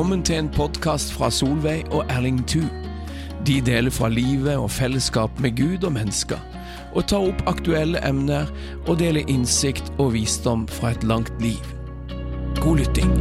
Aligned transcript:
Velkommen 0.00 0.22
til 0.24 0.38
en 0.40 0.46
podkast 0.48 1.10
fra 1.12 1.28
Solveig 1.30 1.90
og 1.92 2.06
Erling 2.08 2.38
Thu. 2.48 2.62
De 3.44 3.58
deler 3.60 3.92
fra 3.92 4.08
livet 4.08 4.56
og 4.56 4.70
fellesskap 4.72 5.40
med 5.44 5.58
Gud 5.58 5.84
og 5.84 5.92
mennesker, 5.92 6.38
og 6.96 7.04
tar 7.04 7.26
opp 7.28 7.42
aktuelle 7.50 8.00
emner 8.08 8.48
og 8.88 8.96
deler 9.02 9.28
innsikt 9.28 9.92
og 9.98 10.14
visdom 10.14 10.64
fra 10.72 10.94
et 10.94 11.04
langt 11.04 11.34
liv. 11.44 11.60
God 12.62 12.80
lytting. 12.80 13.12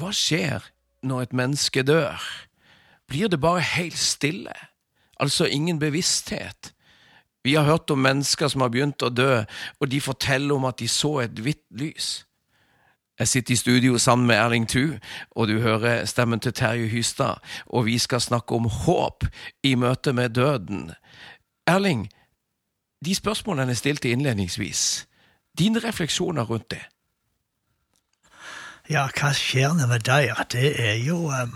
Hva 0.00 0.14
skjer 0.16 0.64
når 1.04 1.28
et 1.28 1.36
menneske 1.42 1.84
dør? 1.84 2.24
Blir 3.04 3.28
det 3.28 3.42
bare 3.44 3.60
helt 3.60 4.00
stille? 4.00 4.56
Altså 5.20 5.44
ingen 5.44 5.78
bevissthet? 5.78 6.72
Vi 7.44 7.54
har 7.60 7.68
hørt 7.68 7.90
om 7.90 8.00
mennesker 8.00 8.48
som 8.48 8.64
har 8.64 8.72
begynt 8.72 9.04
å 9.04 9.12
dø, 9.12 9.44
og 9.80 9.92
de 9.92 10.00
forteller 10.00 10.56
om 10.56 10.64
at 10.64 10.80
de 10.80 10.88
så 10.88 11.18
et 11.28 11.36
hvitt 11.36 11.66
lys. 11.76 12.24
Jeg 13.20 13.28
sitter 13.28 13.52
i 13.52 13.56
studio 13.56 13.98
sammen 13.98 14.26
med 14.26 14.36
Erling 14.36 14.68
Thu, 14.68 14.96
og 15.30 15.48
du 15.48 15.58
hører 15.60 16.04
stemmen 16.04 16.40
til 16.40 16.52
Terje 16.52 16.86
Hystad, 16.88 17.34
og 17.66 17.84
vi 17.84 17.98
skal 17.98 18.20
snakke 18.20 18.54
om 18.54 18.64
håp 18.64 19.26
i 19.62 19.74
møte 19.74 20.12
med 20.12 20.28
døden. 20.28 20.90
Erling, 21.66 22.08
de 23.04 23.14
spørsmålene 23.14 23.70
jeg 23.70 23.76
stilte 23.76 24.10
innledningsvis, 24.10 25.06
dine 25.58 25.78
refleksjoner 25.78 26.42
rundt 26.42 26.70
det? 26.70 26.80
Ja, 28.88 29.04
hva 29.20 29.34
skjer 29.36 29.76
nå 29.76 29.86
med 29.86 30.08
deg? 30.08 30.32
Det 30.52 30.72
er 30.80 30.96
jo 31.04 31.28
um, 31.28 31.52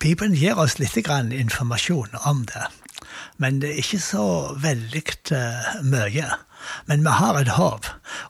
Bibelen 0.00 0.34
gir 0.34 0.58
oss 0.58 0.80
litt 0.82 0.98
grann 1.06 1.32
informasjon 1.32 2.18
om 2.26 2.42
det 2.50 2.66
men 3.38 3.60
det 3.62 3.70
er 3.70 3.82
ikke 3.82 4.00
så 4.02 4.26
veldig 4.58 5.02
uh, 5.32 5.70
mye. 5.86 6.28
Men 6.86 7.04
vi 7.04 7.14
har 7.18 7.38
et 7.40 7.50
håp, 7.56 7.86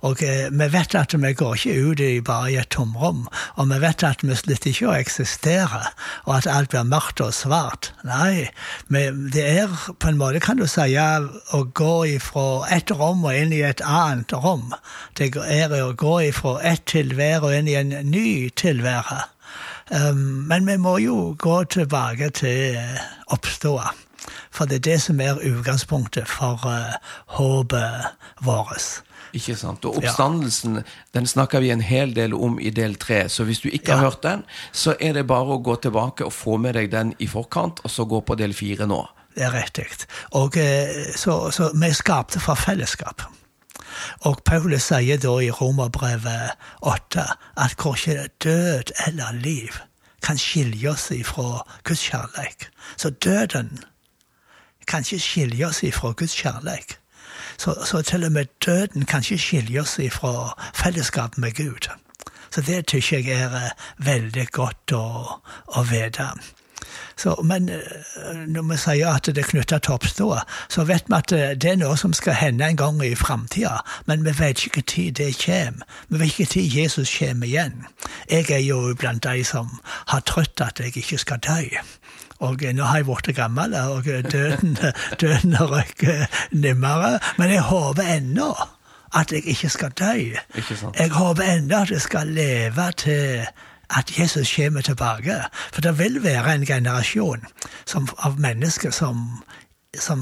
og 0.06 0.22
uh, 0.22 0.48
vi 0.50 0.68
vet 0.72 0.96
at 0.98 1.14
vi 1.14 1.32
går 1.38 1.54
ikke 1.56 1.76
ut 1.90 2.02
i 2.04 2.10
bare 2.24 2.52
i 2.52 2.58
et 2.60 2.70
tomrom. 2.74 3.26
Og 3.56 3.70
vi 3.70 3.80
vet 3.82 4.04
at 4.06 4.24
vi 4.24 4.36
slutter 4.38 4.72
ikke 4.72 4.90
å 4.90 4.96
eksistere, 4.98 5.82
og 6.26 6.34
at 6.38 6.50
alt 6.50 6.72
blir 6.74 6.88
mørkt 6.88 7.22
og 7.24 7.34
svart. 7.36 7.92
Nei, 8.06 8.50
det 8.88 9.44
er 9.44 9.72
på 9.98 10.10
en 10.10 10.20
måte, 10.20 10.42
kan 10.44 10.60
du 10.60 10.66
si, 10.70 10.90
å 10.98 11.62
gå 11.78 11.94
ifra 12.16 12.48
et 12.74 12.90
rom 12.90 13.24
og 13.24 13.34
inn 13.34 13.54
i 13.54 13.64
et 13.66 13.82
annet 13.84 14.32
rom. 14.32 14.72
Det 15.18 15.32
er 15.46 15.74
å 15.82 15.94
gå 15.98 16.18
ifra 16.28 16.58
et 16.66 16.84
tilvære 16.90 17.44
og 17.44 17.56
inn 17.58 17.70
i 17.70 17.78
en 17.78 17.94
ny 18.10 18.28
tilvære. 18.56 19.24
Um, 19.90 20.44
men 20.48 20.66
vi 20.68 20.76
må 20.76 20.98
jo 21.00 21.32
gå 21.40 21.62
tilbake 21.72 22.28
til 22.36 22.76
oppståa. 23.32 23.94
For 24.58 24.66
det 24.66 24.80
er 24.80 24.86
det 24.88 24.96
som 25.04 25.20
er 25.22 25.38
utgangspunktet 25.38 26.26
for 26.26 26.64
uh, 26.66 26.96
håpet 27.38 28.08
vårt. 28.42 28.88
Ikke 29.36 29.54
sant. 29.60 29.84
Og 29.86 30.00
oppstandelsen 30.00 30.80
ja. 30.80 30.84
den 31.14 31.28
snakker 31.30 31.62
vi 31.62 31.70
en 31.70 31.84
hel 31.84 32.14
del 32.16 32.34
om 32.34 32.58
i 32.58 32.72
del 32.74 32.96
tre. 32.98 33.26
Så 33.30 33.46
hvis 33.46 33.62
du 33.62 33.68
ikke 33.68 33.94
har 33.94 34.08
hørt 34.08 34.24
den, 34.24 34.42
så 34.72 34.96
er 34.98 35.14
det 35.14 35.28
bare 35.30 35.54
å 35.54 35.62
gå 35.62 35.76
tilbake 35.84 36.26
og 36.26 36.34
få 36.34 36.56
med 36.58 36.74
deg 36.74 36.90
den 36.90 37.14
i 37.22 37.28
forkant, 37.30 37.84
og 37.84 37.92
så 37.92 38.08
gå 38.08 38.20
på 38.26 38.38
del 38.40 38.56
fire 38.56 38.88
nå. 38.90 39.04
Det 39.36 39.46
er 39.46 39.54
riktig. 39.54 39.86
Og 40.34 40.58
uh, 40.58 41.02
så, 41.14 41.40
så 41.54 41.70
vi 41.74 41.92
skapte 41.94 42.42
fra 42.42 42.58
fellesskap. 42.58 43.28
Og 44.26 44.42
Paulus 44.46 44.88
sier 44.90 45.20
da 45.22 45.36
i 45.42 45.52
Romerbrevet 45.54 46.58
8 46.86 47.24
at 47.62 47.76
korkje 47.78 48.26
død 48.42 48.90
eller 49.06 49.38
liv 49.38 49.78
kan 50.22 50.38
skilje 50.38 50.90
oss 50.90 51.10
ifra 51.14 51.62
Guds 51.86 52.02
kjærlighet. 52.10 52.68
Så 52.96 53.10
døden 53.10 53.78
kan 54.88 55.04
ikke 55.04 55.20
skilje 55.22 55.68
oss 55.68 55.82
ifra 55.86 56.12
Guds 56.16 56.34
kjærlighet. 56.34 56.98
Så, 57.58 57.74
så, 57.84 58.02
til 58.02 58.24
og 58.24 58.32
med 58.32 58.44
døden 58.66 59.04
kan 59.04 59.20
ikke 59.20 59.38
skilje 59.38 59.80
oss 59.80 59.98
ifra 59.98 60.54
fellesskapet 60.74 61.38
med 61.38 61.54
Gud. 61.54 61.88
Så 62.50 62.60
det 62.60 62.84
syns 62.90 63.12
jeg 63.12 63.28
er 63.28 63.50
uh, 63.52 64.06
veldig 64.06 64.46
godt 64.52 64.94
å, 64.96 65.02
å 65.76 65.82
vite. 65.90 66.28
Så, 67.18 67.34
men 67.44 67.68
uh, 67.68 68.46
når 68.46 68.68
vi 68.70 68.78
sier 68.80 69.10
at 69.10 69.26
det 69.26 69.42
er 69.42 69.50
knytta 69.50 69.80
til 69.82 69.96
oppståa, 69.98 70.44
så 70.70 70.86
vet 70.88 71.10
vi 71.10 71.18
at 71.18 71.34
uh, 71.34 71.44
det 71.60 71.72
er 71.72 71.80
noe 71.82 71.98
som 72.00 72.14
skal 72.16 72.38
hende 72.38 72.64
en 72.64 72.80
gang 72.80 73.02
i 73.04 73.14
framtida. 73.18 73.82
Men 74.06 74.24
vi 74.24 74.36
vet 74.38 74.64
ikke 74.64 74.86
når 74.86 75.12
det 75.20 75.30
kommer. 75.44 75.98
Vi 76.08 76.22
vet 76.22 76.38
ikke 76.38 76.54
når 76.62 76.76
Jesus 76.78 77.16
kommer 77.18 77.46
igjen. 77.50 77.86
Jeg 78.30 78.50
er 78.50 78.64
jo 78.64 78.94
blant 78.98 79.26
de 79.26 79.44
som 79.44 79.80
har 80.14 80.24
trodd 80.24 80.64
at 80.64 80.80
jeg 80.80 80.96
ikke 80.96 81.18
skal 81.18 81.42
dø. 81.44 81.60
Og 82.38 82.62
nå 82.74 82.84
har 82.86 83.00
jeg 83.00 83.06
blitt 83.08 83.36
gammel, 83.36 83.74
og 83.74 84.04
døden, 84.04 84.76
døden 85.20 85.56
rykker 85.58 86.26
nærmere. 86.52 87.18
Men 87.38 87.50
jeg 87.50 87.62
håper 87.66 88.02
ennå 88.16 88.52
at 89.16 89.32
jeg 89.32 89.42
ikke 89.46 89.68
skal 89.68 89.90
dø. 89.90 90.12
Ikke 90.54 90.76
jeg 90.98 91.10
håper 91.10 91.42
ennå 91.42 91.82
at 91.82 91.90
jeg 91.90 92.00
skal 92.00 92.26
leve 92.26 92.92
til 92.96 93.46
at 93.90 94.18
Jesus 94.18 94.54
kommer 94.56 94.80
tilbake. 94.80 95.40
For 95.72 95.80
det 95.80 95.98
vil 95.98 96.22
være 96.22 96.54
en 96.54 96.66
generasjon 96.66 97.46
som, 97.86 98.08
av 98.18 98.40
mennesker 98.40 98.90
som, 98.90 99.42
som 99.98 100.20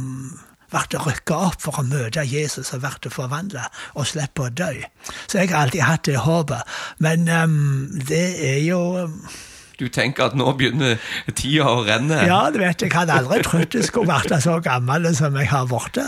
ble 0.70 1.00
rykka 1.02 1.38
opp 1.48 1.60
for 1.62 1.80
å 1.80 1.86
møte 1.86 2.24
Jesus 2.26 2.72
og 2.74 2.84
ble 2.84 3.10
forvandla 3.12 3.66
og 3.94 4.06
slippe 4.06 4.46
å 4.46 4.54
dø. 4.54 4.72
Så 5.26 5.40
jeg 5.40 5.50
har 5.50 5.66
alltid 5.66 5.86
hatt 5.86 6.06
det 6.06 6.22
håpet. 6.22 6.78
Men 6.98 7.28
um, 7.28 8.00
det 8.08 8.26
er 8.54 8.62
jo 8.66 8.80
um, 9.06 9.20
du 9.80 9.88
tenker 9.92 10.30
at 10.30 10.36
nå 10.38 10.48
begynner 10.56 10.96
tida 11.36 11.66
å 11.68 11.82
renne? 11.86 12.22
Ja, 12.28 12.46
du 12.52 12.58
vet, 12.62 12.82
jeg 12.82 12.92
hadde 12.94 13.16
aldri 13.20 13.42
trodd 13.44 13.76
jeg 13.76 13.84
skulle 13.88 14.08
vært 14.08 14.32
så 14.42 14.56
gammel 14.64 15.08
som 15.16 15.36
jeg 15.36 15.50
har 15.50 15.66
blitt. 15.70 16.00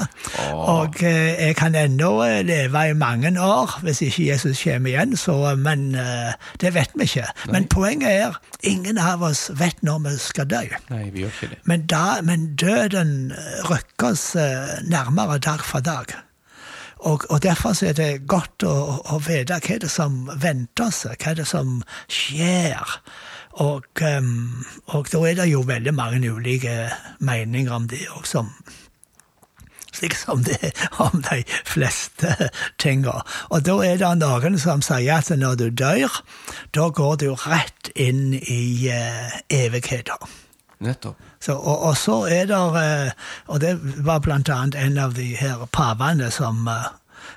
Og 0.55 1.01
eh, 1.05 1.34
jeg 1.49 1.56
kan 1.59 1.77
ennå 1.77 2.12
eh, 2.25 2.41
leve 2.49 2.84
i 2.91 2.95
mange 2.99 3.33
år 3.43 3.79
hvis 3.84 4.03
ikke 4.06 4.29
Jesus 4.31 4.62
kommer 4.65 4.93
igjen, 4.93 5.17
så, 5.21 5.37
men 5.61 5.91
eh, 5.99 6.33
det 6.62 6.73
vet 6.77 6.95
vi 6.97 7.09
ikke. 7.09 7.27
Nei. 7.29 7.53
Men 7.56 7.69
poenget 7.73 8.09
er 8.12 8.39
ingen 8.69 9.01
av 9.03 9.25
oss 9.29 9.49
vet 9.59 9.83
når 9.87 10.06
vi 10.06 10.15
skal 10.23 10.49
dø. 10.49 10.62
Nei, 10.93 11.05
vi 11.12 11.27
gjør 11.27 11.35
ikke 11.37 11.50
det. 11.53 11.61
Men, 11.69 11.85
da, 11.91 12.06
men 12.25 12.49
døden 12.59 13.12
rykker 13.69 14.12
oss 14.12 14.31
nærmere 14.89 15.39
dag 15.45 15.65
for 15.67 15.85
dag. 15.85 16.17
Og, 16.99 17.25
og, 17.31 17.43
Derfor 17.43 17.77
er 17.85 17.95
det 17.95 18.27
godt 18.27 18.65
å, 18.67 18.75
å 19.06 19.19
vite 19.23 19.61
hva 19.62 19.77
det 19.83 19.91
som 19.93 20.25
venter 20.35 20.89
oss, 20.89 21.05
hva 21.06 21.35
det 21.39 21.47
som 21.47 21.79
skjer. 22.11 22.97
Og, 23.58 23.86
um, 24.19 24.66
og, 24.86 25.08
da 25.12 25.22
er 25.26 25.38
det 25.41 25.48
jo 25.50 25.64
veldig 25.66 25.94
mange 25.94 26.30
ulike 26.30 26.91
meninger 27.19 27.74
om 27.74 27.88
det 27.91 28.04
òg, 28.14 28.26
som 28.26 28.52
slik 29.98 30.14
som 30.14 30.44
det 30.46 30.58
er 30.62 30.74
om 31.04 31.22
de 31.26 31.42
fleste 31.66 32.50
tinga. 32.78 33.22
Og 33.50 33.64
da 33.66 33.78
er 33.82 33.98
det 33.98 34.12
noen 34.20 34.58
som 34.62 34.82
sier 34.84 35.19
at 35.19 35.30
når 35.34 35.56
du 35.58 35.69
dør, 35.70 36.20
da 36.76 36.91
går 36.94 37.16
du 37.24 37.32
rett 37.48 37.91
inn 37.96 38.36
i 38.38 38.62
uh, 38.92 39.41
evigheten. 39.50 40.36
Nettopp. 40.78 41.19
Så, 41.42 41.56
og, 41.56 41.82
og, 41.88 41.96
så 41.98 42.20
er 42.30 42.46
det 42.46 42.54
uh, 42.54 43.10
Og 43.50 43.60
det 43.62 43.72
var 44.06 44.20
blant 44.22 44.48
annet 44.50 44.76
en 44.78 44.98
av 44.98 45.14
de 45.14 45.32
her 45.38 45.64
pavene 45.75 46.30
som 46.34 46.69
uh, 46.70 46.92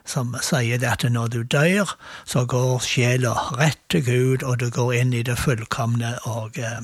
som 0.06 0.35
sier 0.41 0.81
det 0.81 0.89
at 0.89 1.06
når 1.12 1.28
du 1.28 1.41
dør, 1.44 1.95
så 2.25 2.45
går 2.45 2.79
sjela 2.85 3.34
rett 3.59 3.79
til 3.89 4.06
Gud, 4.06 4.44
og 4.44 4.59
du 4.59 4.69
går 4.69 4.94
inn 5.01 5.13
i 5.13 5.23
det 5.23 5.38
fullkomne 5.39 6.17
og, 6.25 6.57
eh, 6.57 6.84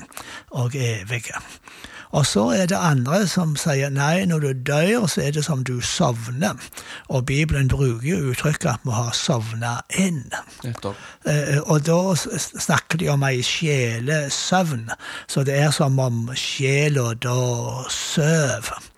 og 0.50 0.74
evige. 0.74 1.42
Og 2.10 2.26
så 2.26 2.46
er 2.56 2.66
det 2.66 2.78
andre 2.80 3.26
som 3.28 3.54
sier 3.60 3.90
nei, 3.92 4.24
når 4.28 4.44
du 4.44 4.52
dør, 4.70 5.06
så 5.12 5.26
er 5.26 5.34
det 5.36 5.44
som 5.44 5.64
du 5.64 5.80
sovner. 5.84 6.56
Og 7.08 7.26
Bibelen 7.28 7.68
bruker 7.68 8.08
jo 8.08 8.32
uttrykket 8.32 8.70
at 8.72 8.86
vi 8.88 8.94
har 8.96 9.12
sovna 9.16 9.74
inn. 9.92 10.24
Eh, 10.64 11.58
og 11.66 11.84
da 11.86 12.00
snakker 12.16 13.00
de 13.02 13.10
om 13.12 13.24
ei 13.28 13.42
sjelesøvn, 13.44 14.88
så 15.28 15.44
det 15.44 15.58
er 15.60 15.74
som 15.74 16.00
om 16.00 16.30
sjela 16.36 17.12
da 17.14 17.40
sover. 17.92 18.88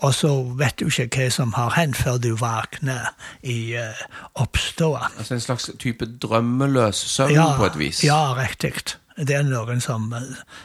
Og 0.00 0.14
så 0.14 0.30
vet 0.56 0.80
du 0.80 0.88
ikke 0.88 1.08
hva 1.12 1.28
som 1.32 1.52
har 1.56 1.74
hendt 1.76 1.98
før 2.00 2.16
du 2.22 2.32
våkner 2.40 3.12
i 3.42 3.76
uh, 3.76 4.00
oppståa. 4.40 5.10
Altså 5.18 5.36
en 5.36 5.44
slags 5.44 5.70
type 5.78 6.08
drømmeløs 6.22 6.96
søvn 6.96 7.36
ja, 7.36 7.52
på 7.56 7.68
et 7.68 7.78
vis? 7.78 8.04
Ja, 8.04 8.32
riktig. 8.38 8.74
Det 9.20 9.34
er 9.36 9.44
noen 9.44 9.82
som 9.84 10.08
uh, 10.16 10.22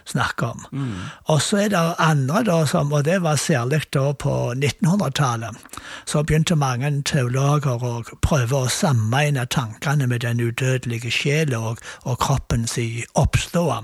snakker 0.07 0.53
om. 0.53 0.63
Mm. 0.71 0.93
Og 1.33 1.41
så 1.43 1.65
er 1.65 1.73
det 1.73 1.81
andre, 1.99 2.43
da, 2.47 2.61
som, 2.69 2.93
og 2.95 3.03
det 3.05 3.19
var 3.25 3.35
særlig 3.41 3.81
da 3.93 4.13
på 4.13 4.53
1900-tallet, 4.53 5.59
så 6.07 6.23
begynte 6.23 6.55
mange 6.55 6.93
teologer 7.03 7.83
å 7.83 7.95
prøve 8.23 8.63
å 8.63 8.71
sammenligne 8.71 9.43
tankene 9.51 10.07
med 10.07 10.23
den 10.23 10.39
udødelige 10.39 11.11
sjela 11.11 11.59
og, 11.73 11.83
og 12.07 12.21
kroppens 12.23 12.79
oppståa. 13.19 13.81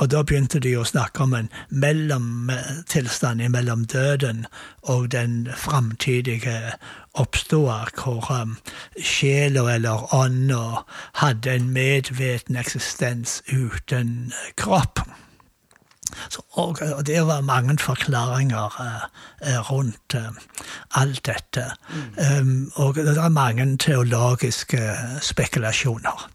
Og 0.00 0.08
da 0.08 0.22
begynte 0.24 0.60
de 0.64 0.72
å 0.80 0.86
snakke 0.88 1.26
om 1.26 1.34
en 1.36 1.50
mellomtilstand 1.68 3.44
mellom 3.52 3.84
døden 3.84 4.46
og 4.88 5.10
den 5.12 5.44
framtidige 5.52 6.72
oppståa, 7.20 7.82
hvor 8.00 8.30
um, 8.32 8.56
sjela 8.96 9.66
eller 9.74 10.08
ånda 10.16 10.86
hadde 11.20 11.52
en 11.52 11.68
medveten 11.76 12.56
eksistens 12.56 13.42
uten 13.52 14.32
kropp. 14.56 15.04
Så, 16.32 16.42
og, 16.58 16.80
og, 16.82 17.04
det 17.06 17.20
var 17.26 17.44
mange 17.46 17.76
forklaringer 17.78 18.80
uh, 18.80 19.60
rundt 19.68 20.16
uh, 20.16 20.32
alt 20.96 21.26
dette. 21.28 21.68
Um, 22.16 22.72
og 22.74 22.96
det 22.96 23.18
er 23.18 23.28
mange 23.28 23.68
teologiske 23.76 24.96
spekulasjoner. 25.22 26.30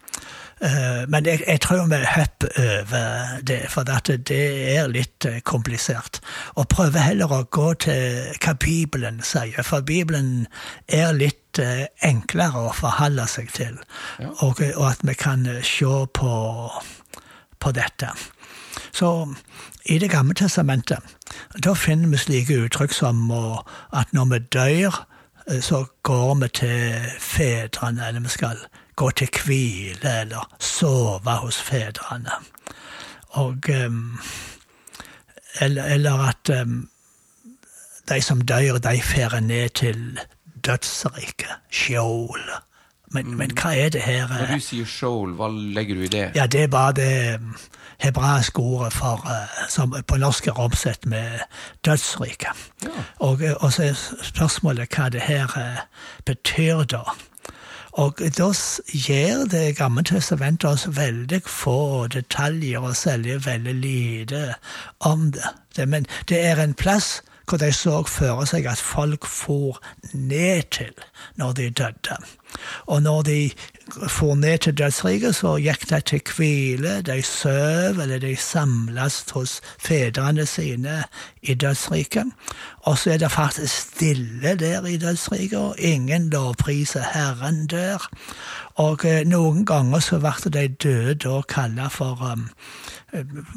Uh, 0.62 1.04
men 1.12 1.26
jeg, 1.26 1.42
jeg, 1.48 1.60
tror 1.62 1.88
vi 1.92 1.98
hopper 2.16 2.48
over 2.58 3.42
det, 3.44 3.58
for 3.70 3.84
det 3.84 4.32
er 4.32 4.88
litt 4.88 5.26
uh, 5.28 5.40
komplisert. 5.44 6.22
Og 6.56 6.70
prøver 6.72 7.04
heller 7.04 7.32
å 7.32 7.42
gå 7.52 7.74
til 7.84 8.30
hva 8.40 8.54
Bibelen 8.60 9.20
sier, 9.20 9.66
for 9.68 9.84
Bibelen 9.84 10.48
er 10.88 11.12
litt 11.14 11.60
enklere 12.04 12.66
å 12.68 12.72
forholde 12.76 13.28
seg 13.32 13.52
til. 13.56 13.76
Ja. 14.20 14.32
Og, 14.44 14.60
og, 14.76 14.86
at 14.90 15.04
vi 15.08 15.16
kan 15.20 15.46
se 15.64 15.92
på, 16.16 16.32
på 17.60 17.72
dette. 17.76 18.10
Så 18.96 19.12
i 19.86 20.00
Det 20.00 20.10
gamle 20.12 20.34
testamentet 20.34 21.00
da 21.64 21.74
finner 21.78 22.10
vi 22.12 22.18
slike 22.18 22.58
uttrykk 22.66 22.94
som 22.96 23.28
at 23.32 24.12
når 24.16 24.26
vi 24.32 24.40
dør, 24.56 24.98
så 25.62 25.86
går 26.04 26.36
vi 26.42 26.48
til 26.60 27.08
fedrene, 27.22 28.08
eller 28.08 28.24
vi 28.26 28.34
skal 28.34 28.66
gå 28.96 29.10
til 29.10 29.30
hvile 29.46 30.20
eller 30.22 30.56
sove 30.60 31.32
hos 31.42 31.58
fedrene. 31.62 32.32
Og 33.36 33.58
um, 33.86 34.20
eller, 35.62 35.84
eller, 35.84 36.28
at 36.30 36.62
um, 36.62 36.90
de 38.10 38.22
som 38.22 38.42
dør, 38.42 38.78
de 38.78 39.02
fer 39.02 39.40
ned 39.40 39.70
til 39.70 40.20
dødsriket, 40.66 41.52
skjål. 41.70 42.42
Men, 43.12 43.26
mm. 43.28 43.38
men, 43.38 43.52
hva 43.52 43.76
er 43.76 43.90
det 43.90 44.02
her? 44.02 44.28
Når 44.28 44.56
du 44.56 44.64
sier 44.64 44.88
skjold, 44.90 45.36
hva 45.40 45.50
legger 45.52 45.96
du 45.96 46.06
i 46.08 46.12
det? 46.12 46.26
Ja, 46.36 46.48
Det 46.48 46.64
er 46.64 46.68
bare 46.68 46.94
det 46.94 47.40
hebraiske 47.98 48.60
ordet 48.60 48.94
for, 48.94 49.22
uh, 49.26 49.68
som 49.70 49.96
på 50.08 50.18
norsk 50.18 50.48
er 50.48 50.60
omsett 50.60 51.06
med 51.06 51.40
dødsriket. 51.86 52.66
Ja. 52.84 52.90
Og, 53.20 53.44
og, 53.60 53.74
så 53.74 53.84
er 53.84 53.94
spørsmålet 54.24 54.96
hva 54.96 55.10
det 55.10 55.22
her 55.22 55.52
uh, 55.56 55.86
betyr 56.26 56.84
da. 56.84 57.04
Og 57.96 58.20
da 58.38 58.50
gir 58.92 59.46
Det 59.52 59.78
gamle 59.78 60.04
testamentet 60.04 60.70
oss 60.70 60.88
veldig 60.98 61.42
få 61.48 62.08
detaljer 62.08 62.84
og 62.84 62.96
selger 62.96 63.40
veldig 63.40 63.76
lite 63.76 64.54
om 65.00 65.32
det. 65.32 65.54
det. 65.76 65.88
Men 65.90 66.08
det 66.30 66.46
er 66.46 66.60
en 66.64 66.74
plass 66.74 67.22
hvor 67.50 67.58
de 67.58 67.72
så 67.74 68.04
for 68.10 68.46
seg 68.50 68.66
at 68.66 68.82
folk 68.82 69.26
for 69.26 69.82
ned 70.14 70.64
til 70.72 70.94
når 71.36 71.52
de 71.52 71.70
døde. 71.70 72.18
Og 72.86 73.02
når 73.02 73.22
de 73.22 73.52
for 74.08 74.36
ned 74.36 74.58
til 74.58 74.78
dødsriket, 74.78 75.36
så 75.36 75.56
gikk 75.62 75.90
de 75.90 76.00
til 76.02 76.22
hvile. 76.36 77.02
De 77.02 77.22
søv, 77.22 78.00
eller 78.00 78.20
de 78.20 78.36
samles 78.36 79.26
hos 79.32 79.62
fedrene 79.80 80.46
sine 80.46 81.04
i 81.42 81.54
dødsriket. 81.54 82.32
Og 82.80 82.98
så 82.98 83.12
er 83.12 83.18
det 83.18 83.32
faktisk 83.32 83.74
stille 83.82 84.56
der 84.56 84.86
i 84.86 84.98
dødsriket, 84.98 85.60
og 85.60 85.76
ingen 85.80 86.30
lovpriser 86.30 87.04
Herren 87.14 87.68
der. 87.68 88.10
Og 88.76 89.06
eh, 89.06 89.24
noen 89.28 89.66
ganger 89.66 90.00
så 90.00 90.20
ble 90.20 90.52
de 90.52 90.68
døde 90.68 91.16
da 91.24 91.42
kalla 91.48 91.88
for 91.88 92.20
um, 92.34 92.50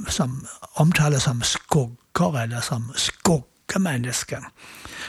som 0.09 0.47
omtales 0.75 1.23
som 1.23 1.43
skugger, 1.43 2.43
eller 2.43 2.61
som 2.61 2.93
skuggemennesker. 3.69 4.43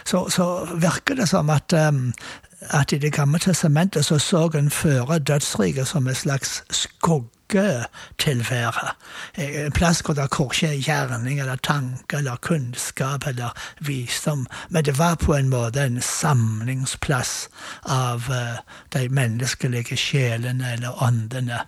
Så, 0.06 0.30
så 0.30 0.68
virker 0.76 1.16
det 1.16 1.30
som 1.30 1.50
at 1.50 1.74
um, 1.74 2.14
at 2.62 2.92
i 2.92 2.98
Det 2.98 3.14
gamle 3.14 3.40
testamentet 3.40 4.06
så 4.06 4.20
så 4.20 4.50
en 4.56 4.70
føre 4.70 5.20
dødsriket 5.20 5.88
som 5.88 6.08
en 6.08 6.16
slags 6.16 6.64
skuggetilvære. 6.70 8.90
En 9.38 9.72
plass 9.72 10.02
hvor 10.02 10.14
det 10.14 10.24
ikke 10.24 10.68
er 10.68 10.82
gjerning 10.82 11.40
eller 11.40 11.56
tanke 11.56 12.18
eller 12.18 12.36
kunnskap 12.36 13.28
eller 13.28 13.50
visdom. 13.80 14.48
Men 14.70 14.86
det 14.86 14.98
var 14.98 15.16
på 15.16 15.34
en 15.34 15.50
måte 15.50 15.86
en 15.86 16.02
samlingsplass 16.02 17.50
av 17.86 18.24
uh, 18.30 18.58
de 18.94 19.10
menneskelige 19.10 19.98
sjelene 19.98 20.74
eller 20.74 21.04
åndene. 21.04 21.60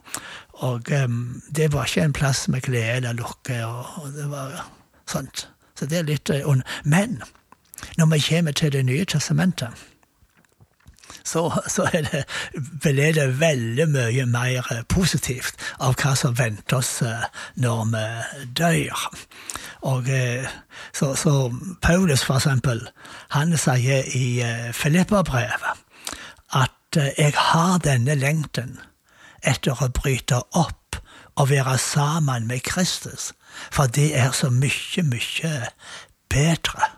Og 0.52 0.82
um, 1.06 1.42
det 1.56 1.74
var 1.74 1.86
ikke 1.86 2.02
en 2.02 2.14
plass 2.14 2.48
med 2.48 2.62
glede 2.62 2.96
eller 2.96 3.14
lukke 3.14 3.66
og, 3.66 3.86
det 4.16 4.32
var 4.32 4.68
sånt. 5.08 5.48
Så 5.82 5.88
det 5.90 5.98
er 5.98 6.04
litt 6.06 6.30
ond. 6.30 6.62
Men 6.86 7.24
når 7.98 8.12
vi 8.14 8.20
kommer 8.30 8.54
til 8.54 8.72
Det 8.72 8.86
nye 8.86 9.06
testamentet 9.06 9.88
så, 11.24 11.42
så 11.68 11.88
er 11.94 12.06
det, 12.06 12.22
ble 12.82 13.10
det 13.14 13.26
veldig 13.40 13.88
mye 13.92 14.26
mer 14.30 14.68
positivt 14.90 15.60
av 15.80 15.98
hva 16.00 16.14
som 16.18 16.38
venter 16.38 16.78
oss 16.78 17.02
eh, 17.06 17.26
når 17.62 17.84
vi 17.92 18.46
dør. 18.58 19.04
Og 19.92 20.10
eh, 20.10 20.48
så, 20.94 21.14
så 21.16 21.52
Paulus, 21.82 22.24
for 22.24 22.40
eksempel, 22.40 22.86
han 23.36 23.58
sier 23.58 24.08
i 24.18 24.42
eh, 24.46 24.70
Filippa-brevet 24.74 25.84
at 26.62 27.02
jeg 27.18 27.34
har 27.38 27.78
denne 27.84 28.18
lengten 28.20 28.80
etter 29.48 29.78
å 29.78 29.92
bryte 29.96 30.42
opp 30.58 30.98
og 31.40 31.50
være 31.50 31.78
sammen 31.80 32.48
med 32.48 32.66
Kristus, 32.68 33.32
for 33.72 33.88
det 33.88 34.12
er 34.18 34.32
så 34.32 34.50
mye, 34.50 35.04
mye 35.04 35.54
bedre. 36.30 36.90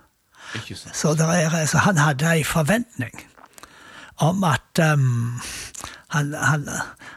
Så, 0.94 1.15
er, 1.17 1.65
så 1.65 1.77
han 1.77 1.97
hadde 1.97 2.29
ei 2.29 2.44
forventning 2.45 3.15
om 4.21 4.44
at 4.44 4.79
um, 4.94 5.41
han, 6.07 6.33
han, 6.33 6.69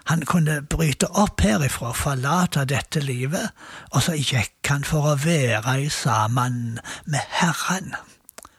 han, 0.04 0.22
kunne 0.24 0.62
bryte 0.62 1.08
opp 1.12 1.40
herifra, 1.44 1.92
forlate 1.92 2.64
dette 2.64 3.00
livet, 3.04 3.52
og 3.92 4.02
så 4.02 4.16
gikk 4.16 4.70
han 4.70 4.84
for 4.88 5.12
å 5.12 5.16
være 5.20 5.90
sammen 5.92 6.78
med 7.04 7.20
Herren. 7.36 7.92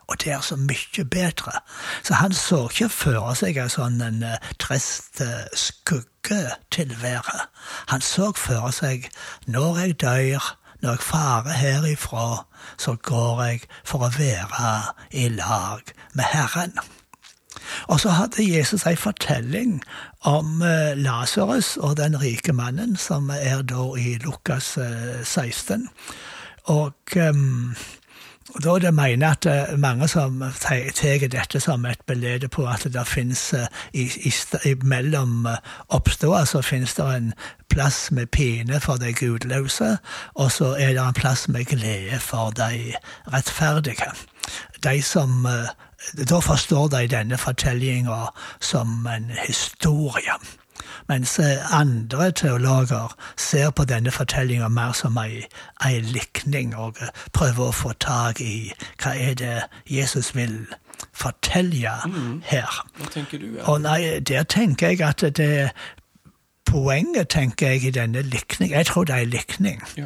Og 0.07 0.15
det 0.23 0.31
er 0.31 0.41
så 0.41 0.55
mye 0.55 1.03
bedre. 1.11 1.51
Så 2.03 2.13
han 2.13 2.33
så 2.33 2.61
ikke 2.69 2.87
for 2.89 3.33
seg 3.35 3.57
en 3.59 3.71
sånn 3.71 3.99
en 4.01 4.21
uh, 4.23 4.37
trist 4.61 5.19
uh, 5.19 5.43
skuggetilvære. 5.51 7.41
Han 7.91 8.05
så 8.05 8.31
for 8.37 8.71
seg 8.71 9.09
når 9.51 9.81
jeg 9.81 9.97
dør, 10.05 10.47
når 10.81 10.97
jeg 10.97 11.05
farer 11.05 11.57
herifra, 11.57 12.45
så 12.77 12.95
går 12.95 13.43
jeg 13.43 13.65
for 13.83 14.05
å 14.05 14.11
være 14.17 14.71
i 15.11 15.27
lag 15.33 15.91
med 16.13 16.29
Herren. 16.33 16.77
Og 17.87 17.99
så 17.99 18.13
hadde 18.13 18.45
Jesus 18.45 18.85
ei 18.87 18.95
fortelling 18.95 19.79
om 20.29 20.61
eh, 20.61 20.93
Lasarus 20.97 21.75
og 21.77 21.97
den 21.97 22.15
rike 22.21 22.53
mannen, 22.53 22.95
som 22.95 23.29
er 23.33 23.61
da 23.67 23.89
i 23.97 24.17
Lukas 24.23 24.77
16. 25.23 25.81
Eh, 25.81 26.13
og 26.67 27.15
um, 27.15 27.75
da 28.63 28.75
er 28.75 28.79
det 28.79 28.93
mener 28.93 29.31
at 29.35 29.45
uh, 29.45 29.79
mange 29.79 30.07
som 30.07 30.43
tar 30.59 31.27
dette 31.27 31.59
som 31.59 31.85
et 31.85 31.99
belede 32.07 32.47
på 32.47 32.65
at 32.67 32.87
det 32.93 33.07
finnes 33.07 33.53
uh, 33.53 33.65
i, 33.93 34.07
i, 34.63 34.73
mellom 34.83 35.45
uh, 35.45 35.57
oppståa 35.89 36.45
så 36.45 36.61
finnes 36.61 36.93
det 36.95 37.05
en 37.15 37.33
plass 37.69 38.11
med 38.11 38.31
pine 38.31 38.79
for 38.79 38.95
de 38.97 39.13
gudløse, 39.13 39.97
og 40.35 40.51
så 40.51 40.75
er 40.79 40.95
det 40.95 41.03
en 41.03 41.13
plass 41.13 41.47
med 41.47 41.65
glede 41.65 42.19
for 42.19 42.49
de 42.55 42.93
rettferdige. 43.33 44.11
De 44.83 45.01
som 45.01 45.47
da 46.29 46.39
forstår 46.39 46.87
de 46.87 47.07
denne 47.07 47.37
fortellinga 47.37 48.29
som 48.61 49.07
en 49.11 49.31
historie. 49.47 50.39
Mens 51.07 51.39
andre 51.71 52.31
teologer 52.31 53.15
ser 53.37 53.69
på 53.71 53.85
denne 53.85 54.11
fortellinga 54.11 54.69
mer 54.69 54.91
som 54.97 55.17
ei, 55.21 55.45
ei 55.85 56.01
likning, 56.01 56.75
og 56.75 56.99
prøver 57.33 57.69
å 57.69 57.75
få 57.75 57.93
tak 57.99 58.41
i 58.41 58.73
hva 59.01 59.15
er 59.15 59.37
det 59.39 59.55
Jesus 59.89 60.35
vil 60.35 60.65
fortelle 61.13 61.93
mm. 62.05 62.41
her. 62.45 62.81
Hva 62.97 63.09
tenker 63.13 63.41
du? 63.41 63.49
Ja? 63.57 63.65
Og 63.69 63.81
nei, 63.81 64.19
Der 64.19 64.43
tenker 64.43 64.89
jeg 64.93 65.01
at 65.05 65.21
det 65.37 65.71
poenget, 66.67 67.27
tenker 67.29 67.67
jeg, 67.67 67.83
i 67.83 67.91
denne 67.91 68.21
likning 68.21 68.71
Jeg 68.71 68.85
tror 68.85 69.03
det 69.03 69.15
er 69.15 69.19
en 69.19 69.29
likning. 69.29 69.83
Ja. 69.97 70.05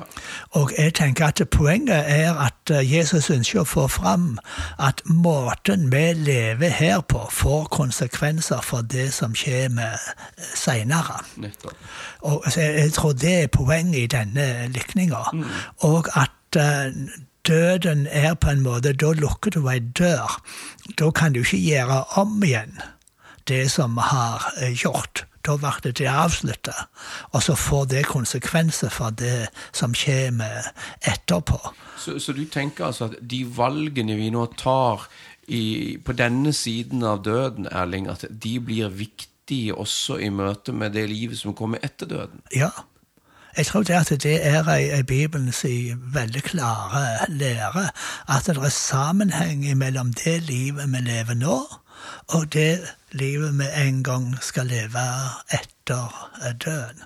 Og 0.52 0.72
jeg 0.78 0.94
tenker 0.94 1.26
at 1.26 1.42
poenget 1.52 2.04
er 2.08 2.34
at 2.34 2.72
eh, 2.72 2.94
Jesus 2.94 3.30
ønsker 3.30 3.62
å 3.62 3.68
få 3.68 3.88
fram 3.88 4.38
at 4.80 5.02
måten 5.06 5.90
vi 5.92 6.14
lever 6.14 6.70
her 6.70 7.02
på, 7.02 7.26
får 7.32 7.66
konsekvenser 7.74 8.62
for 8.64 8.82
det 8.82 9.10
som 9.14 9.34
kommer 9.46 9.98
eh, 9.98 10.46
seinere. 10.56 11.24
Og 12.22 12.46
jeg 12.56 12.94
tror 12.94 13.14
det 13.14 13.34
er 13.44 13.48
poenget 13.48 14.04
i 14.04 14.08
denne 14.08 14.68
likninga. 14.68 15.24
Mm. 15.34 15.44
Og 15.90 16.08
at 16.16 16.58
uh, 16.58 16.94
døden 17.48 18.08
er 18.12 18.34
på 18.34 18.50
en 18.50 18.62
måte 18.62 18.94
Da 18.94 19.12
lukker 19.18 19.52
du 19.52 19.68
ei 19.70 19.80
dør. 19.80 20.42
Da 21.00 21.12
kan 21.12 21.34
du 21.34 21.40
ikke 21.40 21.58
gjøre 21.58 22.04
om 22.22 22.44
igjen 22.44 22.78
det 23.48 23.72
som 23.72 23.98
har 23.98 24.54
gjort 24.84 25.26
da 25.46 25.56
blir 25.58 25.94
det 25.94 26.08
avslutta. 26.08 26.74
Og 27.32 27.44
så 27.44 27.56
får 27.56 27.86
det 27.86 28.06
konsekvenser 28.10 28.90
for 28.90 29.10
det 29.10 29.50
som 29.72 29.94
kommer 29.94 30.72
etterpå. 31.02 31.60
Så, 31.98 32.20
så 32.20 32.34
du 32.34 32.46
tenker 32.46 32.86
altså 32.86 33.10
at 33.12 33.18
de 33.22 33.44
valgene 33.58 34.16
vi 34.18 34.30
nå 34.34 34.46
tar 34.58 35.08
i, 35.48 35.98
på 36.06 36.14
denne 36.14 36.54
siden 36.54 37.04
av 37.04 37.24
døden, 37.26 37.68
Erling, 37.72 38.08
at 38.08 38.26
de 38.30 38.60
blir 38.60 38.90
viktige 38.90 39.76
også 39.76 40.18
i 40.22 40.30
møte 40.30 40.72
med 40.72 40.96
det 40.96 41.10
livet 41.10 41.38
som 41.38 41.54
kommer 41.58 41.82
etter 41.84 42.08
døden? 42.10 42.42
Ja, 42.56 42.72
Jeg 43.58 43.66
tror 43.66 43.84
det 43.84 43.94
at 43.94 44.24
det 44.24 44.38
er 44.48 44.68
ei 44.72 45.04
Bibelens 45.04 45.66
veldig 46.14 46.44
klare 46.44 47.26
lære, 47.28 47.90
at 48.28 48.46
det 48.48 48.58
er 48.58 48.70
sammenheng 48.70 49.78
mellom 49.78 50.14
det 50.14 50.42
livet 50.48 50.88
vi 50.88 51.02
lever 51.04 51.36
nå, 51.36 51.58
og 52.28 52.54
det 52.54 52.80
livet 53.12 53.60
vi 53.60 53.66
en 53.88 54.04
gang 54.04 54.38
skal 54.42 54.66
leve 54.66 55.04
etter 55.54 56.30
døden. 56.66 57.04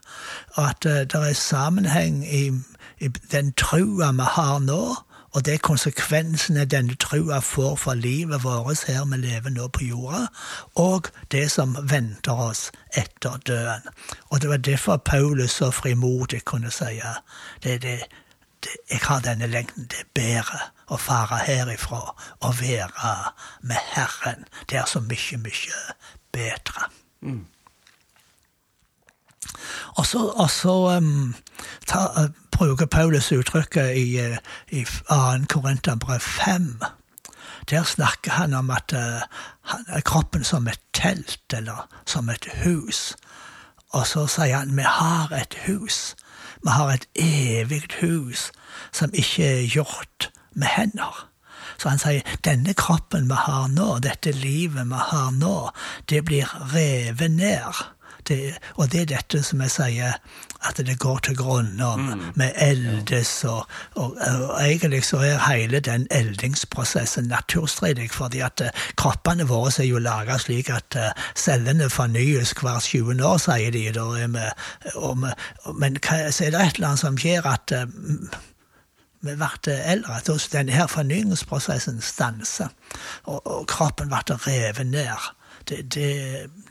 Og 0.53 0.69
at 0.69 0.83
det 0.83 1.13
er 1.13 1.33
sammenheng 1.33 2.33
i, 2.35 2.51
i 2.99 3.07
den 3.07 3.53
trua 3.53 4.11
vi 4.11 4.27
har 4.37 4.59
nå, 4.59 4.95
og 5.35 5.45
det 5.45 5.61
konsekvensene 5.61 6.65
denne 6.65 6.95
trua 6.95 7.39
får 7.39 7.75
for 7.75 7.93
livet 7.93 8.43
vårt 8.43 8.85
her 8.87 9.05
vi 9.05 9.17
lever 9.17 9.49
nå 9.49 9.67
på 9.67 9.83
jorda, 9.83 10.27
og 10.75 11.09
det 11.31 11.51
som 11.51 11.75
venter 11.83 12.31
oss 12.31 12.71
etter 12.95 13.37
døden. 13.47 13.89
Og 14.29 14.41
det 14.41 14.49
var 14.49 14.57
derfor 14.57 14.97
Paulus 14.97 15.51
så 15.51 15.71
frimodig 15.71 16.45
kunne 16.45 16.71
si 16.71 17.01
det, 17.63 17.81
det, 17.81 17.99
jeg 18.89 18.99
har 19.03 19.19
denne 19.19 19.47
lengden. 19.47 19.87
det 19.91 19.99
er 19.99 20.11
bedre 20.13 20.59
å 20.87 20.97
fare 21.01 21.41
herifra 21.45 22.01
og 22.39 22.59
være 22.61 23.15
med 23.61 23.81
Herren. 23.93 24.45
Det 24.69 24.77
er 24.77 24.85
så 24.85 25.01
mye, 25.01 25.37
mye 25.41 25.81
bedre. 26.31 26.89
Mm. 27.21 27.45
Og 29.95 30.05
så, 30.05 30.19
og 30.27 30.49
så 30.51 30.97
um, 30.97 31.35
ta, 31.87 32.05
uh, 32.17 32.29
bruker 32.51 32.85
Paulus 32.85 33.31
uttrykket 33.31 33.95
i, 33.97 34.19
uh, 34.19 34.37
i 34.69 34.85
2. 34.85 35.45
Korinterbrev 35.49 36.19
5. 36.19 36.81
Der 37.69 37.83
snakker 37.83 38.31
han 38.31 38.53
om 38.53 38.69
at 38.69 38.93
uh, 38.93 39.21
han 39.61 39.85
er 39.87 40.01
kroppen 40.01 40.43
som 40.43 40.67
et 40.67 40.81
telt, 40.93 41.53
eller 41.53 41.87
som 42.05 42.29
et 42.29 42.47
hus. 42.63 43.15
Og 43.89 44.07
så 44.07 44.27
sier 44.27 44.57
han 44.57 44.75
vi 44.77 44.85
har 44.85 45.31
et 45.33 45.55
hus. 45.67 46.15
Vi 46.65 46.73
har 46.73 46.91
et 46.91 47.07
evig 47.21 47.83
hus 48.01 48.49
som 48.91 49.13
ikke 49.13 49.45
er 49.45 49.67
gjort 49.69 50.31
med 50.57 50.71
hender. 50.73 51.27
Så 51.77 51.91
han 51.91 51.99
sier 52.01 52.25
denne 52.47 52.73
kroppen 52.73 53.27
vi 53.29 53.37
har 53.37 53.67
nå, 53.69 53.99
dette 54.01 54.33
livet 54.33 54.87
vi 54.89 55.01
har 55.11 55.29
nå, 55.35 55.69
det 56.09 56.23
blir 56.25 56.49
revet 56.73 57.31
ned 57.37 57.83
det, 58.27 58.57
og 58.75 58.91
det 58.91 59.01
er 59.01 59.11
dette 59.15 59.41
som 59.43 59.61
jeg 59.61 59.73
sier, 59.73 60.15
at 60.65 60.79
det 60.87 60.97
går 60.99 61.19
til 61.27 61.37
grunne 61.37 61.89
mm. 61.97 62.23
med 62.35 62.53
eldes, 62.55 63.43
og, 63.43 63.67
og, 63.95 64.17
og, 64.17 64.55
egentlig 64.61 65.03
så 65.05 65.17
er 65.17 65.43
hele 65.49 65.79
den 65.79 66.07
eldingsprosessen 66.11 67.29
naturstridig, 67.29 68.09
fordi 68.11 68.41
at 68.45 68.61
uh, 68.65 68.87
kroppene 68.97 69.47
våre 69.47 69.71
er 69.79 69.89
jo 69.89 70.01
laga 70.01 70.39
slik 70.41 70.69
at 70.73 70.97
uh, 70.97 71.11
cellene 71.35 71.89
fornyes 71.89 72.55
hver 72.61 72.79
20 72.79 73.21
år, 73.25 73.37
sier 73.37 73.71
de. 73.71 73.85
Da, 73.95 74.27
med, 74.27 74.51
og, 74.95 75.27
men 75.75 76.01
så 76.03 76.45
er 76.45 76.51
det 76.55 76.61
et 76.61 76.75
eller 76.75 76.87
annet 76.87 77.05
som 77.05 77.17
skjer 77.17 77.45
at 77.49 77.73
vi 79.25 79.33
ble 79.33 79.73
eldre, 79.73 80.19
at 80.19 80.49
denne 80.53 80.73
her 80.75 80.87
fornyingsprosessen 80.87 82.01
stanser, 82.01 82.69
og, 83.23 83.41
og 83.45 83.67
kroppen 83.67 84.11
ble 84.11 84.37
revet 84.45 84.87
ned. 84.87 85.29
Det, 85.69 85.81
det, 85.95 86.09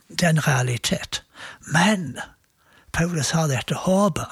det, 0.08 0.22
er 0.22 0.28
en 0.28 0.48
realitet. 0.48 1.22
Men 1.60 2.18
Paulus 2.92 3.30
har 3.30 3.46
dette 3.46 3.74
håpet. 3.74 4.26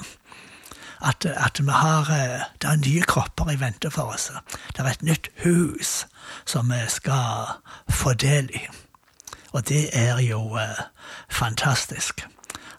At, 1.05 1.25
at 1.25 1.59
vi 1.59 1.71
har, 1.71 2.01
eh, 2.11 2.41
det 2.61 2.69
er 2.69 2.75
nye 2.75 3.01
kropper 3.01 3.51
i 3.51 3.59
vente 3.59 3.91
for 3.91 4.13
oss. 4.13 4.31
Det 4.71 4.79
er 4.79 4.87
et 4.87 5.03
nytt 5.03 5.27
hus 5.43 6.05
som 6.45 6.71
vi 6.71 6.79
skal 6.87 7.57
få 7.89 8.13
del 8.13 8.47
i. 8.55 8.61
Og 9.51 9.67
det 9.67 9.89
er 9.93 10.21
jo 10.23 10.55
eh, 10.55 10.79
fantastisk 11.29 12.23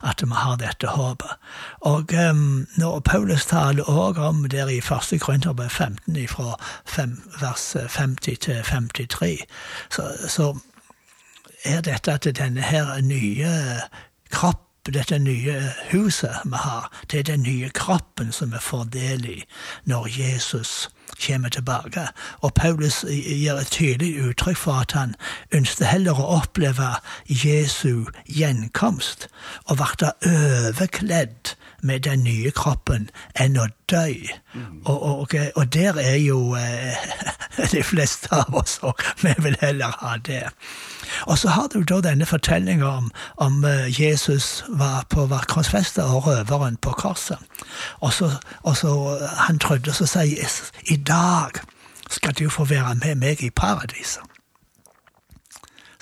at 0.04 0.22
vi 0.22 0.34
har 0.34 0.56
dette 0.56 0.86
håpet. 0.86 1.36
Og 1.80 2.12
um, 2.30 2.66
når 2.76 3.00
Paulus 3.00 3.46
taler 3.46 3.88
òg 3.88 4.18
om 4.18 4.44
der 4.48 4.68
i 4.68 4.78
1. 4.78 5.20
Korinterbrev 5.20 5.70
15, 5.70 6.28
fra 6.28 6.56
5, 6.84 7.22
vers 7.40 7.76
50 7.88 8.38
til 8.38 8.62
53, 8.64 9.44
så, 9.90 10.12
så 10.28 10.58
er 11.64 11.80
dette 11.80 12.12
at 12.12 12.28
denne 12.36 12.62
her 12.62 13.00
nye 13.00 13.80
kropp, 14.30 14.60
dette 14.86 15.18
nye 15.18 15.54
huset 15.92 16.42
vi 16.44 16.60
har, 16.60 16.90
det 17.10 17.18
er 17.18 17.28
den 17.32 17.42
nye 17.42 17.70
kroppen 17.74 18.32
som 18.32 18.52
vi 18.52 18.60
får 18.60 18.84
del 18.92 19.24
i 19.24 19.38
når 19.88 20.08
Jesus 20.12 20.90
kommer 21.26 21.48
tilbake. 21.48 22.06
Og 22.40 22.54
Paulus 22.54 23.04
gir 23.08 23.56
et 23.56 23.72
tydelig 23.72 24.28
uttrykk 24.28 24.56
for 24.56 24.82
at 24.82 24.92
han 24.92 25.14
ønsket 25.54 25.86
heller 25.86 26.20
å 26.20 26.40
oppleve 26.40 26.90
Jesu 27.28 28.04
gjenkomst 28.28 29.28
og 29.64 29.80
bli 29.80 30.12
overkledd 30.32 31.54
med 31.84 32.00
den 32.06 32.24
nye 32.24 32.50
kroppen 32.50 33.10
enn 33.40 33.58
å 33.60 33.66
dø. 33.90 34.06
Mm. 34.54 34.80
Og, 34.84 35.02
og, 35.02 35.34
og, 35.54 35.64
der 35.74 35.98
er 36.00 36.16
jo 36.16 36.56
eh, 36.56 36.96
de 37.74 37.82
fleste 37.84 38.32
av 38.32 38.56
oss, 38.56 38.78
og 38.82 39.00
vi 39.22 39.34
vil 39.44 39.56
heller 39.60 39.92
ha 40.00 40.16
det. 40.16 40.48
Og 41.28 41.38
så 41.38 41.52
har 41.54 41.68
du 41.74 41.82
da 41.82 42.00
denne 42.04 42.26
fortellinga 42.26 42.88
om, 42.88 43.10
om 43.36 43.64
eh, 43.68 44.00
Jesus 44.00 44.64
var 44.68 45.04
på 45.12 45.26
var 45.30 45.46
korsfesta 45.48 46.08
og 46.08 46.26
røveren 46.26 46.76
på 46.76 46.96
korset. 46.98 47.38
Og 48.00 48.12
så, 48.12 48.32
og 48.62 48.76
så 48.76 48.94
han 49.46 49.58
trodde, 49.58 49.92
så 49.92 50.08
sier 50.08 50.36
Jesus 50.40 50.72
i 50.88 50.96
dag 50.96 51.60
skal 52.10 52.34
du 52.38 52.48
få 52.48 52.64
være 52.64 52.94
med 52.94 53.20
meg 53.20 53.42
i 53.42 53.50
paradiset. 53.50 54.33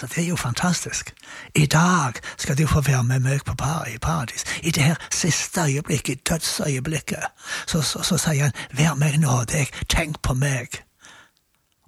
Så 0.03 0.09
det 0.15 0.25
er 0.25 0.29
jo 0.29 0.37
fantastisk. 0.37 1.15
I 1.55 1.67
dag 1.67 2.13
skal 2.37 2.59
du 2.59 2.67
få 2.67 2.81
være 2.81 3.05
med 3.05 3.21
meg 3.21 3.45
på 3.47 3.55
par 3.55 3.87
i 3.87 3.99
paradis. 4.03 4.45
I 4.63 4.71
det 4.71 4.83
her 4.83 4.95
siste 5.11 5.61
øyeblikket, 5.61 6.29
dødsøyeblikket, 6.29 7.23
så, 7.67 7.83
så, 7.83 8.03
så 8.03 8.19
sier 8.19 8.51
han, 8.51 8.57
vær 8.75 8.99
meg 8.99 9.21
nådig, 9.23 9.69
tenk 9.89 10.19
på 10.23 10.35
meg. 10.35 10.83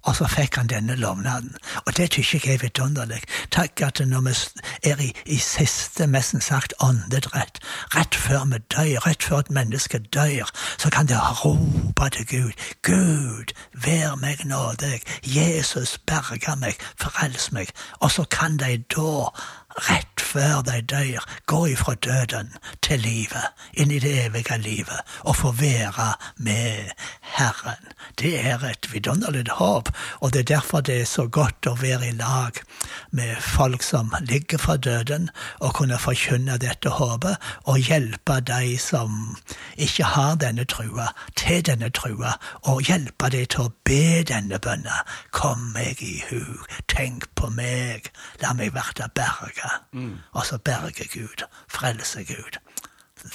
Og 0.05 0.17
så 0.17 0.29
fikk 0.29 0.57
han 0.57 0.69
denne 0.69 0.97
lovnaden. 0.97 1.57
Og 1.87 1.97
det 1.97 2.11
tykker 2.11 2.41
jeg 2.45 2.55
er 2.55 2.63
vidunderlig. 2.63 3.23
Takk 3.51 3.81
at 3.83 4.01
når 4.07 4.21
vi 4.21 4.35
er 4.91 5.01
i, 5.01 5.13
i 5.27 5.39
siste, 5.39 6.07
mesten 6.07 6.41
sagt, 6.41 6.75
åndedrett, 6.81 7.61
rett 7.97 8.15
før 8.15 8.45
vi 8.53 8.61
dør, 8.75 9.07
rett 9.07 9.23
før 9.23 9.39
et 9.39 9.51
menneske 9.51 9.99
dør, 9.99 10.51
så 10.79 10.91
kan 10.91 11.09
det 11.09 11.21
rope 11.45 12.11
til 12.13 12.27
Gud. 12.27 12.53
Gud, 12.83 13.55
vær 13.73 14.15
meg 14.21 14.45
nådig. 14.45 15.01
Jesus, 15.25 15.99
berga 16.07 16.55
meg, 16.55 16.77
frels 17.01 17.53
meg. 17.53 17.73
Og 18.01 18.11
så 18.11 18.25
kan 18.31 18.59
de 18.61 18.77
da 18.97 19.33
rett 19.89 20.21
før 20.35 20.63
de 20.67 20.81
dør, 20.83 21.25
gå 21.47 21.67
ifra 21.67 21.95
døden 21.95 22.53
til 22.83 23.01
livet, 23.01 23.53
inn 23.79 23.91
i 23.95 24.01
det 24.03 24.15
evige 24.27 24.59
livet, 24.59 25.01
og 25.23 25.37
få 25.37 25.53
være 25.53 26.15
med 26.37 26.91
Herren. 27.21 27.93
Det 28.19 28.35
er 28.47 28.65
et 28.67 28.89
vidunderlig 28.93 29.47
håp, 29.51 29.91
og 30.21 30.33
det 30.33 30.41
er 30.41 30.51
derfor 30.57 30.81
det 30.81 31.01
er 31.01 31.09
så 31.11 31.27
godt 31.27 31.67
å 31.71 31.77
være 31.81 32.09
i 32.09 32.17
lag 32.19 32.59
med 33.11 33.37
folk 33.43 33.83
som 33.83 34.15
ligger 34.21 34.59
for 34.59 34.77
døden, 34.77 35.31
og 35.61 35.75
kunne 35.75 35.99
forkynne 35.99 36.59
dette 36.59 36.91
håpet, 36.99 37.37
og 37.65 37.79
hjelpe 37.79 38.41
de 38.41 38.79
som 38.79 39.37
ikke 39.77 40.05
har 40.17 40.35
denne 40.43 40.65
trua, 40.65 41.11
til 41.37 41.63
denne 41.67 41.91
trua, 41.91 42.35
og 42.63 42.83
hjelpe 42.87 43.31
de 43.31 43.45
til 43.47 43.69
å 43.69 43.73
be 43.87 44.23
denne 44.27 44.59
bønna. 44.59 45.03
Kom 45.31 45.71
meg 45.75 46.03
i 46.03 46.19
hu, 46.31 46.43
tenk 46.91 47.31
på 47.39 47.51
meg, 47.55 48.11
la 48.43 48.55
meg 48.59 48.75
verte 48.75 49.11
berga. 49.15 49.64
Mm. 49.93 50.19
Altså 50.35 50.59
berge 50.59 51.09
Gud, 51.13 51.45
frelse 51.69 52.25
Gud. 52.25 52.59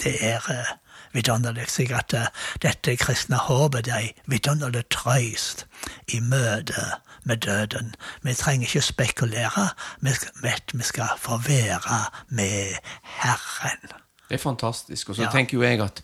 Det 0.03 0.15
er 0.21 0.39
uh, 0.49 0.77
vidunderlig. 1.13 1.69
Så 1.69 1.87
at 1.95 2.13
uh, 2.13 2.27
dette 2.61 2.95
kristne 2.97 3.37
håpet 3.37 3.85
det 3.85 3.93
er 3.93 4.09
vidunderlig 4.25 4.83
trøyst 4.89 5.67
i 6.07 6.19
møte 6.19 6.85
med 7.23 7.37
døden. 7.37 7.95
Vi 8.21 8.33
trenger 8.33 8.67
ikke 8.67 8.81
spekulere, 8.81 9.69
vi 10.01 10.09
vet 10.41 10.73
vi 10.73 10.83
skal 10.83 11.17
få 11.17 11.37
være 11.37 12.05
med 12.29 12.75
Herren. 13.03 13.89
Det 14.29 14.35
er 14.35 14.37
fantastisk. 14.37 15.09
Og 15.09 15.15
så 15.15 15.23
ja. 15.23 15.31
tenker 15.31 15.57
jo 15.57 15.63
jeg 15.63 15.81
at 15.81 16.03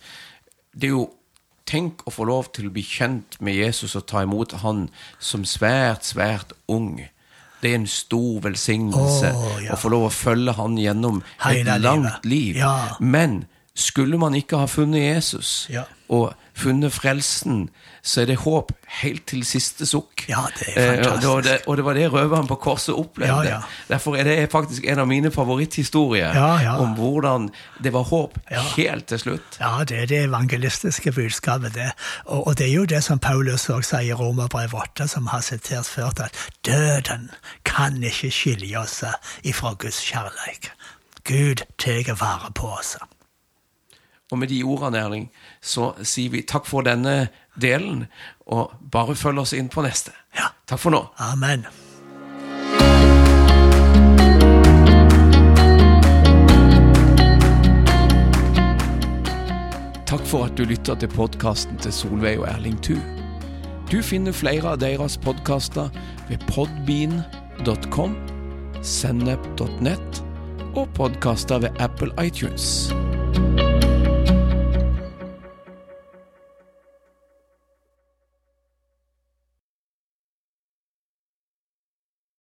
det 0.74 0.84
er 0.84 0.96
jo 0.98 1.12
Tenk 1.66 2.04
å 2.06 2.12
få 2.14 2.22
lov 2.28 2.52
til 2.54 2.68
å 2.68 2.70
bli 2.70 2.84
kjent 2.86 3.40
med 3.42 3.56
Jesus 3.58 3.96
og 3.98 4.04
ta 4.06 4.20
imot 4.22 4.52
han 4.62 4.84
som 5.18 5.42
svært, 5.42 6.06
svært 6.06 6.52
ung 6.70 7.00
det 7.62 7.72
er 7.72 7.78
en 7.80 7.86
stor 7.90 8.40
velsignelse 8.44 9.30
oh, 9.32 9.58
ja. 9.64 9.74
å 9.74 9.80
få 9.80 9.90
lov 9.92 10.08
å 10.08 10.12
følge 10.12 10.56
han 10.58 10.76
gjennom 10.80 11.22
Heile 11.44 11.78
et 11.78 11.84
langt 11.84 12.26
liv. 12.28 12.58
Ja. 12.60 12.96
Men 13.00 13.44
skulle 13.76 14.18
man 14.20 14.36
ikke 14.38 14.60
ha 14.62 14.68
funnet 14.70 15.02
Jesus 15.02 15.68
og 16.08 16.32
funnet 16.56 16.92
frelsen, 16.92 17.68
så 18.02 18.22
er 18.22 18.30
det 18.30 18.36
håp 18.42 18.72
helt 19.02 19.26
til 19.28 19.42
siste 19.44 19.86
sukk. 19.86 20.24
Ja, 20.30 20.46
det 20.56 20.72
er 20.72 20.96
fantastisk. 20.96 21.26
Eh, 21.26 21.32
og, 21.32 21.42
det, 21.44 21.56
og, 21.66 21.76
det, 21.76 21.84
var 21.84 21.98
det 21.98 22.06
røveren 22.12 22.46
på 22.48 22.54
korset 22.54 22.94
opplevde. 22.94 23.48
Ja, 23.48 23.56
ja. 23.56 23.60
Derfor 23.88 24.16
er 24.16 24.24
det 24.24 24.36
faktisk 24.52 24.84
en 24.84 25.02
av 25.02 25.08
mine 25.10 25.30
favoritthistorier 25.30 26.36
om 26.78 26.94
hvordan 26.96 27.50
det 27.84 27.92
var 27.92 28.08
håp 28.08 28.38
helt 28.76 29.06
til 29.06 29.18
slutt. 29.18 29.58
Ja, 29.60 29.84
det 29.84 30.02
er 30.02 30.06
det 30.06 30.22
evangelistiske 30.28 31.12
budskapet, 31.12 31.74
det. 31.74 31.90
Og, 32.24 32.46
og 32.46 32.58
det 32.58 32.68
er 32.68 32.72
jo 32.72 32.84
det 32.84 33.02
som 33.04 33.18
Paulus 33.18 33.68
også 33.68 33.96
sier 33.96 34.10
i 34.10 34.16
Romerbrev 34.16 34.74
8, 34.74 35.08
som 35.08 35.26
har 35.26 35.44
sitert 35.44 35.86
før, 35.86 36.10
at 36.16 36.32
døden 36.66 37.30
kan 37.64 38.02
ikke 38.02 38.30
skilje 38.30 38.78
oss 38.78 39.02
ifra 39.44 39.74
Guds 39.78 40.00
kjærlighet. 40.00 40.72
Gud 41.26 41.66
tar 41.78 42.14
vare 42.14 42.52
på 42.54 42.70
oss. 42.78 42.96
Og 44.32 44.38
med 44.38 44.48
de 44.50 44.62
ordene, 44.66 44.98
Erling, 44.98 45.26
så 45.62 45.92
sier 46.02 46.32
vi 46.34 46.42
takk 46.42 46.66
for 46.66 46.86
denne 46.86 47.28
delen, 47.54 48.06
og 48.46 48.74
bare 48.90 49.14
følg 49.14 49.44
oss 49.44 49.54
inn 49.54 49.70
på 49.70 49.84
neste. 49.86 50.14
Ja. 50.34 50.50
Takk 50.66 50.82
for 50.82 50.94
nå. 50.94 51.04
Amen. 51.22 51.66
Takk 60.06 60.22
for 60.26 60.46
at 60.46 60.58
du 60.58 60.64
lytter 60.66 60.98
til 60.98 61.10
podkasten 61.14 61.78
til 61.82 61.94
Solveig 61.94 62.40
og 62.40 62.48
Erling 62.50 62.78
Thu. 62.82 62.98
Du 63.90 64.00
finner 64.02 64.34
flere 64.34 64.74
av 64.74 64.80
deres 64.82 65.14
podkaster 65.22 65.90
ved 66.26 66.42
podbean.com, 66.50 68.18
sennep.nett 68.82 70.22
og 70.76 70.90
podkaster 70.98 71.62
ved 71.62 71.78
Apple 71.82 72.10
iTunes. 72.22 72.90